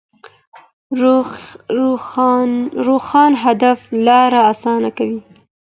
[2.87, 5.19] روښانه هدف لار اسانه کوي.